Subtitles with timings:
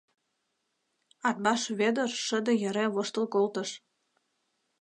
[1.27, 3.69] Атбаш Вӧдыр шыде йӧре воштыл колтыш.